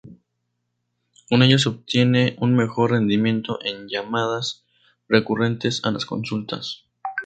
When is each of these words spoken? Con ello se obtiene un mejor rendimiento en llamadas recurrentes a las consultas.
Con 1.29 1.43
ello 1.43 1.59
se 1.59 1.69
obtiene 1.69 2.35
un 2.39 2.55
mejor 2.55 2.89
rendimiento 2.89 3.59
en 3.63 3.87
llamadas 3.87 4.65
recurrentes 5.07 5.79
a 5.85 5.91
las 5.91 6.07
consultas. 6.07 6.85